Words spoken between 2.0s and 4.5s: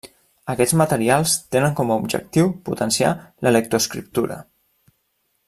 objectiu potenciar la lectoescriptura.